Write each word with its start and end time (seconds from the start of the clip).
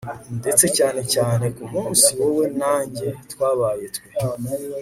ndetse 0.39 0.65
cyane 0.77 1.01
cyane 1.13 1.45
kumunsi 1.57 2.07
wowe 2.19 2.45
na 2.59 2.73
njye 2.87 3.09
twabaye 3.31 3.85
twe 3.95 4.09